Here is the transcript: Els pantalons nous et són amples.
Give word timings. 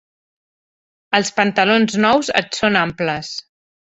Els 1.17 1.29
pantalons 1.39 1.97
nous 2.05 2.31
et 2.41 2.57
són 2.61 2.79
amples. 2.81 3.31